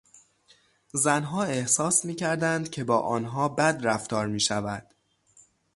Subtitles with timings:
[0.93, 4.93] زنها احساس میکردند که با آنها بد رفتار میشود.